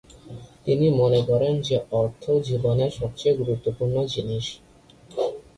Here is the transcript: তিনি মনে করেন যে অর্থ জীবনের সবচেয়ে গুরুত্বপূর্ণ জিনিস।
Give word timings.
তিনি 0.65 0.87
মনে 1.01 1.21
করেন 1.25 1.53
যে 1.61 1.75
অর্থ 1.93 2.23
জীবনের 2.47 2.91
সবচেয়ে 2.91 3.37
গুরুত্বপূর্ণ 3.37 3.95
জিনিস। 4.05 4.45